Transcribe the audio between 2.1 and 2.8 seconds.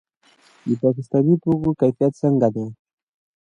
څنګه دی؟